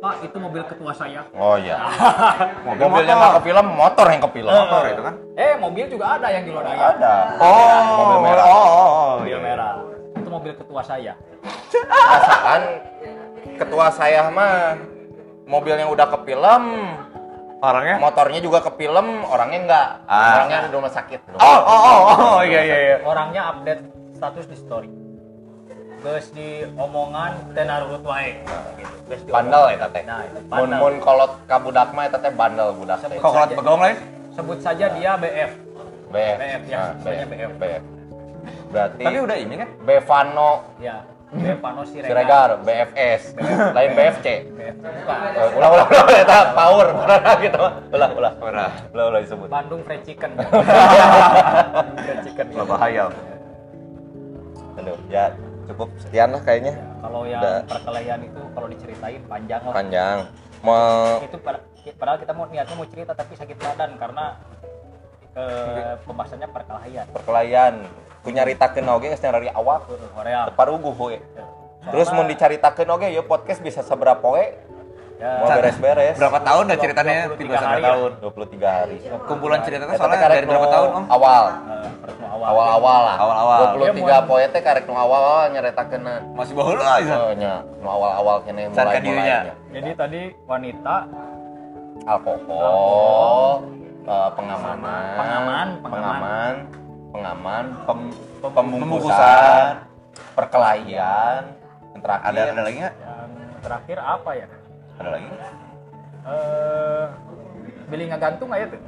[0.02, 1.78] pak itu mobil ketua saya Oh iya.
[2.66, 4.50] Mobil Mobilnya nggak ke film, motor yang ke film.
[4.50, 5.16] Motor itu kan?
[5.38, 7.16] eh mobil juga ada yang di Lodaya Ada.
[7.38, 8.46] Oh, Mobil merah.
[8.50, 9.38] Oh, oh, oh, mobil iya.
[9.38, 11.14] merah itu mobil ketua saya
[11.82, 12.62] Perasaan
[13.58, 14.78] ketua saya mah
[15.46, 16.64] mobilnya udah ke film,
[17.60, 17.96] Orangnya?
[17.98, 20.34] motornya juga ke film orangnya enggak Ah.
[20.36, 22.96] orangnya di rumah sakit Oh, oh, oh, oh, iya, iya, iya.
[23.02, 24.90] orangnya update status di story
[26.02, 28.42] Geus di omongan teu narurut wae
[29.06, 29.30] gitu.
[29.30, 33.22] Bandel eta teh Nah, mun mun kolot ka budak mah eta teh bandel budak teh
[33.22, 33.54] saja.
[33.54, 33.98] begong lain?
[34.34, 35.52] Sebut saja dia BF.
[36.10, 37.52] BF BF, ya, Nah, sebenarnya BF.
[37.56, 37.84] BF
[38.68, 39.70] berarti Tapi udah ini kan?
[39.80, 40.52] Bevano
[40.82, 42.12] Ya, Bevano Siregar.
[42.12, 43.22] Siregar BFS
[43.72, 45.20] lain BFC bukan.
[45.56, 46.88] Ulah ulah ulah eta power
[47.40, 48.66] gitu ulah ulah Ora.
[48.92, 50.36] ulah ulah disebut Bandung Fried Chicken.
[52.04, 52.46] Fried Chicken.
[52.52, 53.06] Lah bahaya.
[54.74, 55.32] aduh ya
[55.68, 57.60] cukup sekian lah kayaknya Kalau yang Udah.
[57.66, 59.74] perkelahian itu kalau diceritain panjang lah.
[59.74, 60.18] panjang
[60.62, 61.64] mau Itu pada-
[61.94, 64.26] padahal kita mau niatnya mau cerita tapi sakit badan karena
[65.32, 67.06] eh, pembahasannya perkelahian.
[67.10, 67.74] perkelahian
[68.22, 70.46] punya ritakeun oge geus dari awak Korea.
[70.50, 71.18] teparuguh we.
[71.82, 74.54] Terus mau dicaritakeun oge ya podcast bisa seberapa we?
[75.22, 76.18] Ya, mau beres-beres.
[76.18, 77.30] Berapa tahun dah ceritanya?
[77.30, 77.86] 23 Tiga sampai hari.
[77.86, 78.12] tahun.
[78.26, 78.96] 23 hari.
[79.30, 81.06] Kumpulan ceritanya teh soalnya dari berapa tahun, Om?
[81.14, 81.44] awal.
[81.46, 82.48] Eh, awal.
[82.50, 83.18] awal-awal lah.
[83.22, 83.60] Awal-awal.
[83.86, 86.02] 23 Iya, poe teh karek nu awal nyaritakeun
[86.34, 87.14] Masih baheula aja.
[87.22, 87.54] Oh, nya.
[87.78, 90.96] Nu awal-awal kene mulai mulainya Jadi tadi wanita.
[92.02, 93.62] Alkohol.
[94.02, 95.14] eh, pengamanan.
[95.14, 95.86] Pengaman, pengaman.
[95.86, 96.54] pengaman
[97.12, 99.86] pengaman pem- Pem- pembungkusan
[100.34, 101.54] perkelahian
[101.92, 102.96] yang terakhir Ada ada lagi nggak?
[102.98, 103.30] yang
[103.62, 104.48] terakhir apa ya?
[104.98, 105.28] Ada lagi?
[106.22, 107.06] Eh
[107.86, 108.80] beli gantung aja tuh.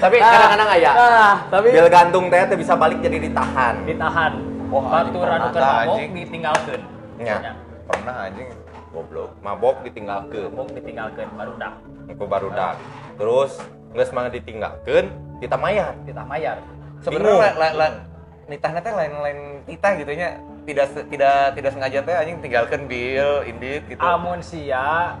[0.00, 4.32] tapi kadang-kadang aya Nah, tapi bil gantung teh teh bisa balik jadi ditahan ditahan.
[4.70, 6.10] Wah, Baturan keur tah, mabok anjing.
[6.16, 6.82] ditinggalkeun.
[7.18, 7.36] Nya.
[7.84, 8.48] Pernah anjing.
[8.90, 11.72] goblok mabok ditinggalkeun Mabok ditinggalkeun baru dah
[12.10, 12.74] engko barudak
[13.14, 13.54] terus
[13.94, 15.06] geus mah ditinggalkeun
[15.40, 16.56] kita mayar ditah mayar.
[17.00, 17.98] Sebenarnya la- la-
[18.46, 20.36] nitahnya teh lain-lain titah gitu nya.
[20.60, 24.04] Tidak tidak tidak sengaja teh anjing tinggalkan bil, indit gitu.
[24.04, 25.16] Amun sia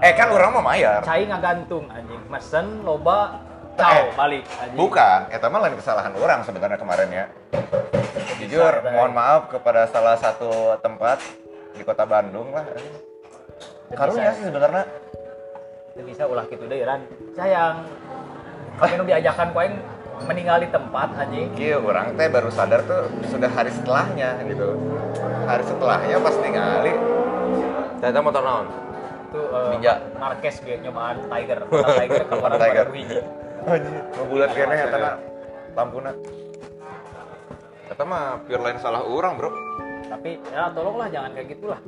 [0.00, 1.00] Eh kan orang mah mayar.
[1.04, 2.20] cai ngagantung anjing.
[2.26, 3.36] Mesen loba
[3.70, 4.76] Eh, tau balik anjing.
[4.76, 7.24] Bukan, eta mah lain kesalahan orang sebenarnya kemarin ya.
[8.36, 11.20] Jujur, Bisa, mohon maaf kepada salah satu tempat
[11.72, 12.64] di kota Bandung lah.
[13.92, 14.84] Karunya sih sebenarnya.
[16.00, 17.04] Bisa ulah kitu deui ran.
[17.36, 17.84] Sayang.
[18.80, 19.76] Kami nu diajakan ku aing
[20.24, 21.52] meninggal di tempat anjing.
[21.56, 24.76] Iya, orang teh baru sadar tuh sudah hari setelahnya gitu.
[25.44, 26.92] Hari setelahnya pas ningali
[28.00, 28.66] ternyata motor naon
[29.28, 29.94] Itu eh, Ninja.
[30.16, 31.58] Marquez ge nyobaan Tiger.
[31.68, 32.86] Kota Tiger keluar Tiger.
[33.60, 35.12] Anjir, ngebulat kene eta na
[35.76, 36.12] lampuna.
[37.92, 39.52] Eta mah pure lain salah orang, Bro.
[40.08, 41.80] Tapi ya tolonglah jangan kayak gitulah.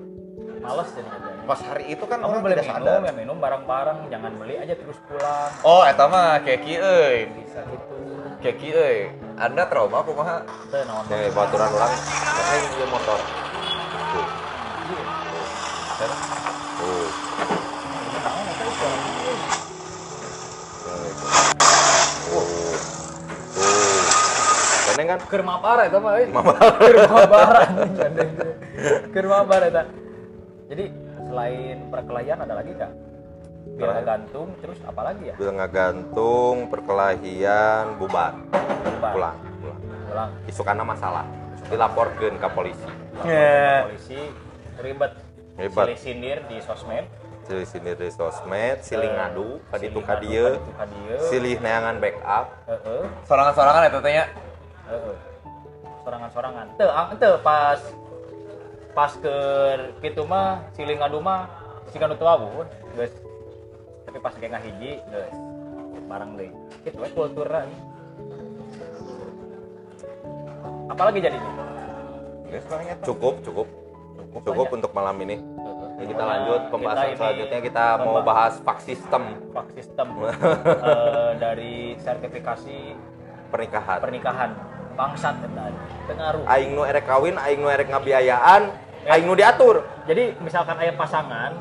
[0.61, 1.32] Males jadinya.
[1.42, 3.02] Pas hari itu kan Kamu orang beli minum sadar.
[3.02, 5.50] ya minum bareng-bareng, jangan beli aja terus pulang.
[5.66, 7.18] Oh, eta mah keki euy.
[7.35, 7.94] Bisa gitu.
[8.38, 8.98] Keki euy.
[9.42, 10.46] Anda trauma kumaha?
[10.70, 11.70] Teu naon Oke, baturan
[12.62, 13.18] ini dia motor.
[14.14, 14.26] Tuh.
[16.78, 17.07] Tuh.
[24.87, 25.18] Gandeng kan?
[25.26, 26.31] Keur mabar eta mah euy.
[26.31, 26.96] Keur
[27.98, 28.50] gandeng teh.
[29.11, 29.26] Keur
[29.59, 29.83] eta.
[30.70, 32.92] Jadi selain perkelahian ada lagi kak?
[33.73, 34.05] Biar Terakhir.
[34.05, 35.35] gantung terus apa lagi ya?
[35.40, 38.37] Bilang gantung, perkelahian, bubar.
[38.85, 39.12] Bubar.
[39.16, 39.81] Pulang, pulang.
[40.12, 40.31] Pulang.
[40.45, 41.25] Isukana masalah.
[41.73, 42.85] Dilaporkan ke polisi.
[43.25, 43.88] Ya.
[43.88, 44.21] Polisi
[44.77, 45.12] ribet.
[45.57, 45.87] Ribet.
[45.88, 47.07] Silih sindir di sosmed.
[47.49, 51.18] Silih sindir di sosmed, silih ngadu, kadieu, ngadu, kaditu kadieu.
[51.33, 52.47] silih neangan backup.
[52.68, 53.03] Heeh.
[53.25, 54.25] Sorangan-sorangan eta teh nya.
[54.90, 55.16] Heeh.
[56.03, 56.66] Sorangan-sorangan.
[56.77, 57.81] Teu, ang teu pas
[58.92, 59.37] pas ke
[60.05, 61.48] kitu mah silih ngadu mah
[61.88, 63.12] si ngadu teu abuh, geus.
[64.05, 65.52] Tapi pas kayak ngahiji geus
[66.12, 66.50] bareng deui.
[66.85, 67.64] Kitu we kulturna.
[70.92, 71.50] Apalagi jadinya?
[71.57, 73.00] Tuh.
[73.09, 73.68] Cukup, cukup.
[74.44, 74.74] Cukup aja.
[74.76, 75.40] untuk malam ini.
[76.02, 81.31] Ya, kita lanjut pembahasan kita ini selanjutnya kita mau bahas fak sistem Pak sistem eh,
[81.38, 82.78] dari sertifikasi
[83.55, 83.98] pernikahan.
[84.02, 84.50] pernikahan
[84.94, 85.64] bangsat eta
[86.09, 86.44] pengaruh.
[86.46, 88.62] Aing nu erek kawin, aing nu erek ngabiayaan,
[89.09, 89.85] aing nu diatur.
[90.05, 91.52] Jadi misalkan ayah pasangan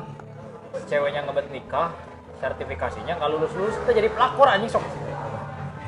[0.88, 1.92] ceweknya ngebet nikah
[2.40, 4.82] sertifikasinya nggak lulus lulus kita jadi pelakor anjing sok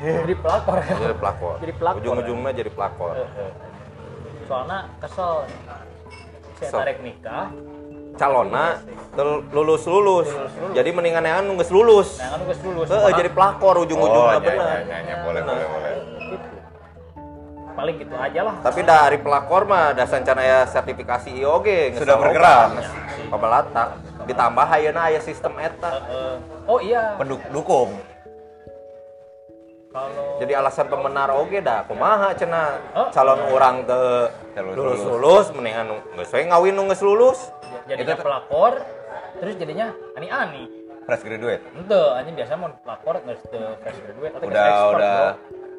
[0.05, 1.55] jadi pelakor Jadi pelakor.
[1.63, 1.99] Jadi pelakor.
[2.03, 3.13] Ujung-ujungnya jadi pelakor.
[3.15, 3.51] Eh, eh.
[4.45, 5.49] soalnya kesel
[6.55, 6.77] saya Kesel.
[6.77, 7.49] tarik nikah
[8.15, 8.79] Calona
[9.11, 10.29] tel- lulus lulus.
[10.31, 10.71] Lulus-lulus.
[10.71, 12.15] Jadi mendingan yang nunggu lulus.
[12.21, 14.55] udah lulus jadi pelakor Oh, ujung-ujungnya iya, bener.
[14.55, 15.94] iya, iya, iya, boleh, boleh, boleh.
[17.75, 22.15] Paling gitu aja lah Tapi dari pelakor mah ada sancana ya sertifikasi IOG geus Sudah
[22.15, 22.69] bergerak.
[23.27, 23.87] Pabalatak.
[24.23, 25.91] Ditambah ayeuna aya sistem eta.
[26.65, 27.99] Oh iya Pendukung.
[29.87, 33.07] kalau Jadi alasan pembenar oge dah kumaha cenah Oh.
[33.09, 37.39] calon orang teu Lulus, lulus lulus mendingan geus we ngawin nu geus lulus.
[37.85, 38.83] jadinya pelakor
[39.37, 40.63] terus jadinya ani ani
[41.01, 45.19] fresh graduate Ente, anjing biasa mau lapor nggak ke fresh graduate atau Udah- udah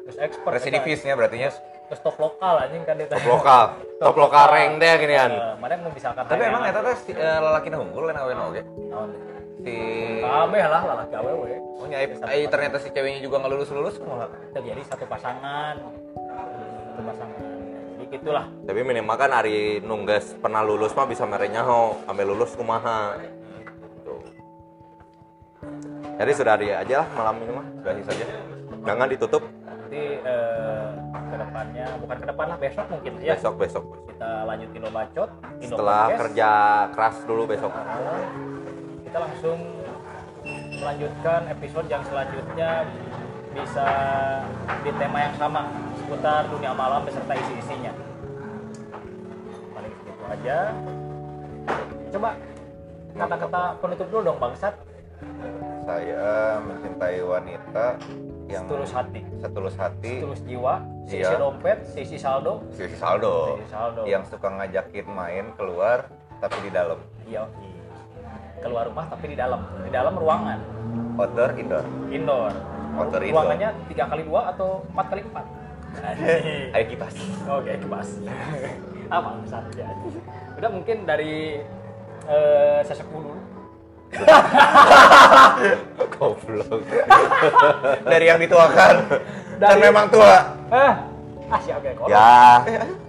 [0.01, 0.51] Terus expert.
[0.51, 1.49] residivisnya berarti nya
[1.87, 3.07] Terus top lokal anjing kan dia.
[3.07, 3.63] top lokal
[4.01, 7.39] top lokal rank deh ginian Eh, Mana yang misalkan tapi emang eta teh si, eh,
[7.39, 8.61] lalaki na unggul awen oge
[9.57, 9.75] si
[10.19, 11.53] Kabeh lah lalaki awewe.
[11.73, 15.75] oh nyai ai ternyata si ceweknya juga nggak lulus lulus kumaha Terjadi satu pasangan.
[16.87, 17.39] Satu pasangan.
[17.93, 18.45] Jadi gitulah.
[18.63, 23.15] tapi minimal kan hari nunggas pernah lulus mah bisa merenya ho ambil lulus kumaha
[24.03, 24.21] Tuh.
[26.15, 28.25] jadi sudah hari aja lah malam ini mah sudahi saja
[28.83, 30.86] jangan ditutup Nanti eh,
[31.37, 33.33] ke depannya, bukan ke depan lah besok mungkin ya.
[33.37, 35.29] besok besok Kita lanjutin lo bacot.
[35.61, 36.19] Indo setelah Podcast.
[36.25, 36.49] kerja
[36.97, 37.71] keras dulu besok
[39.07, 39.59] kita langsung
[40.77, 42.85] melanjutkan episode yang selanjutnya
[43.55, 43.87] bisa
[44.83, 45.65] di tema yang sama
[45.97, 47.95] seputar dunia malam beserta isi-isinya
[49.73, 50.57] paling segitu aja
[52.13, 52.29] coba
[53.17, 54.75] kata-kata penutup dulu dong bangsat
[55.87, 57.85] saya mencintai wanita
[58.47, 61.35] yang tulus hati setulus hati tulus jiwa sisi Iya.
[61.37, 64.01] dompet sisi saldo si saldo Sisi saldo.
[64.03, 66.07] yang suka ngajakin main keluar
[66.37, 67.43] tapi di dalam iya
[68.57, 70.59] keluar rumah tapi di dalam di dalam ruangan
[71.15, 72.53] outdoor indoor indoor
[72.97, 73.35] Outdoor indoor.
[73.37, 75.45] ruangannya tiga kali dua atau empat kali empat
[76.75, 77.15] ayo kipas
[77.47, 78.09] Oke, kebas.
[79.07, 79.87] Apa saja.
[80.53, 81.57] Udah mungkin dari
[82.27, 83.39] eh sesepuh dulu.
[86.17, 86.81] goblok
[88.03, 88.93] dari yang dituakan
[89.57, 90.35] dan Dari- memang tua
[90.67, 90.93] Eh,
[91.47, 91.89] ah siap oke.
[91.95, 92.59] Kalau ya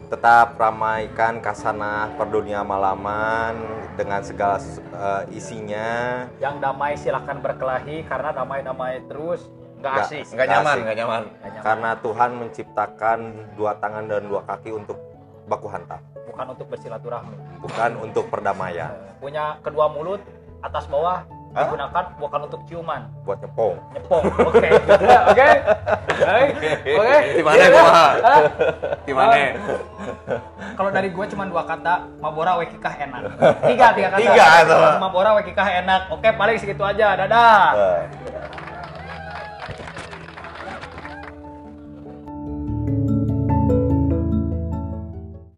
[0.08, 3.54] tetap ramaikan kasana perdunia malaman
[3.92, 4.56] dengan segala
[4.94, 9.42] eh, isinya yang damai silahkan berkelahi karena damai-damai terus
[9.78, 10.24] nggak asik.
[10.32, 10.82] nggak nyaman Asik.
[10.82, 11.22] nggak nyaman
[11.60, 13.18] karena Tuhan menciptakan
[13.54, 14.98] dua tangan dan dua kaki untuk
[15.46, 17.36] baku hantam bukan untuk bersilaturahmi.
[17.62, 20.22] bukan untuk perdamaian punya kedua mulut
[20.62, 21.22] atas bawah
[21.56, 21.64] Hah?
[21.64, 24.24] digunakan bukan untuk ciuman, buat nyepong nyepong.
[24.52, 24.68] Oke,
[25.32, 25.48] oke.
[26.98, 27.18] Oke.
[27.32, 28.40] di mana Iya, kumaha Hah?
[29.02, 29.34] di mana
[30.76, 33.22] Kalau dari gue cuma dua kata, Mabora Wekikah enak.
[33.66, 34.20] Tiga, tiga kata.
[34.22, 34.46] Tiga.
[35.02, 36.00] Mabora Wekikah enak.
[36.14, 37.18] Oke, paling segitu aja.
[37.18, 37.74] Dadah.